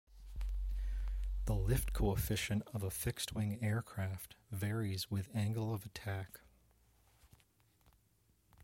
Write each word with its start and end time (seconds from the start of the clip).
The 1.45 1.53
lift 1.53 1.93
coefficient 1.93 2.63
of 2.73 2.81
a 2.81 2.89
fixed-wing 2.89 3.61
aircraft 3.63 4.33
varies 4.49 5.11
with 5.11 5.29
angle 5.35 5.71
of 5.71 5.85
attack. 5.85 6.39